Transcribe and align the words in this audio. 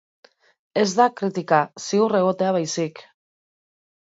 Ez 0.83 0.85
da 0.99 1.05
kritika, 1.21 1.59
ziur 1.89 2.17
egotea 2.21 2.57
baizik. 2.59 3.07